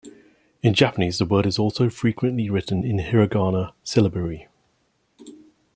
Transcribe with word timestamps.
In 0.63 0.73
Japanese 0.73 1.19
the 1.19 1.25
word 1.25 1.45
is 1.45 1.59
also 1.59 1.87
frequently 1.87 2.49
written 2.49 2.83
in 2.83 2.97
hiragana 2.97 3.73
syllabary. 3.83 4.47